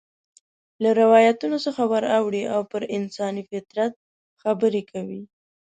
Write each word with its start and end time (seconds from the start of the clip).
له 0.83 0.89
روایتونو 1.01 1.57
څخه 1.65 1.81
ور 1.91 2.03
اوړي 2.17 2.43
او 2.53 2.61
پر 2.71 2.81
انساني 2.97 3.43
فطرت 3.49 3.93
خبرې 4.41 4.81
کوي. 4.91 5.21